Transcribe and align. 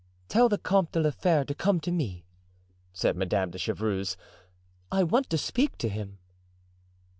"Tell 0.29 0.49
the 0.49 0.57
Comte 0.57 0.93
de 0.93 0.99
la 0.99 1.11
Fere 1.11 1.45
to 1.45 1.53
come 1.53 1.79
to 1.81 1.91
me," 1.91 2.25
said 2.91 3.15
Madame 3.15 3.51
de 3.51 3.59
Chevreuse, 3.59 4.17
"I 4.91 5.03
want 5.03 5.29
to 5.29 5.37
speak 5.37 5.77
to 5.77 5.89
him." 5.89 6.17